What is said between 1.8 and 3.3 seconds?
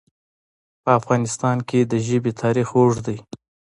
د ژبې تاریخ اوږد دی.